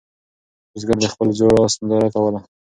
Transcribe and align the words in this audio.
بزګر 0.71 0.97
د 1.01 1.05
خپل 1.13 1.27
زوړ 1.37 1.53
آس 1.65 1.73
ننداره 1.79 2.09
کوله. 2.15 2.39